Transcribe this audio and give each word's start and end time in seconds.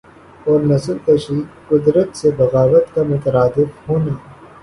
اور 0.45 0.61
نسل 0.61 0.97
کشی 1.05 1.37
قدرت 1.67 2.15
سے 2.17 2.31
بغاوت 2.37 2.95
کا 2.95 3.03
مترادف 3.03 3.89
ہونا 3.89 4.15